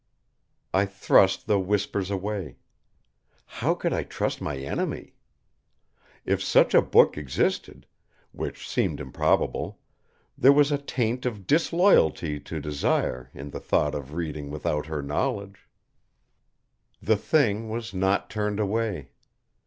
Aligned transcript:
I 0.73 0.87
thrust 0.87 1.45
the 1.45 1.59
whispers 1.59 2.09
away. 2.09 2.57
How 3.45 3.75
could 3.75 3.93
I 3.93 4.01
trust 4.01 4.41
my 4.41 4.57
enemy? 4.57 5.13
If 6.25 6.41
such 6.41 6.73
a 6.73 6.81
book 6.81 7.19
existed, 7.19 7.85
which 8.31 8.67
seemed 8.67 8.99
improbable, 8.99 9.77
there 10.35 10.53
was 10.53 10.71
a 10.71 10.79
taint 10.79 11.23
of 11.27 11.45
disloyalty 11.45 12.39
to 12.39 12.59
Desire 12.59 13.29
in 13.35 13.51
the 13.51 13.59
thought 13.59 13.93
of 13.93 14.15
reading 14.15 14.49
without 14.49 14.87
her 14.87 15.03
knowledge. 15.03 15.69
The 16.99 17.15
Thing 17.15 17.69
was 17.69 17.93
not 17.93 18.27
turned 18.27 18.59
away. 18.59 19.11